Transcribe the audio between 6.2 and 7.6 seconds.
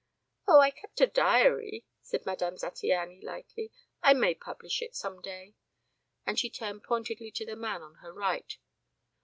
And she turned pointedly to the